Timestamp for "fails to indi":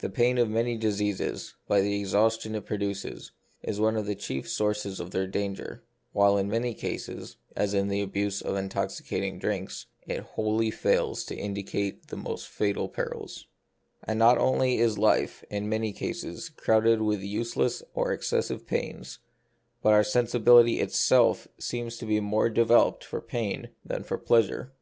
10.70-11.62